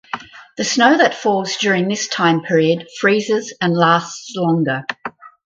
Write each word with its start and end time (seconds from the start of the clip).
The 0.57 0.63
snow 0.63 0.97
that 0.97 1.13
falls 1.13 1.57
during 1.57 1.87
this 1.87 2.07
time 2.07 2.41
period 2.41 2.87
freezes 2.99 3.53
and 3.61 3.71
lasts 3.77 4.33
longer. 4.35 4.83